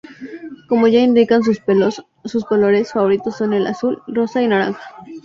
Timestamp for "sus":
1.43-1.59, 2.25-2.43